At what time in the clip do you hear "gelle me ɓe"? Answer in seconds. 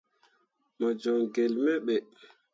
1.33-1.95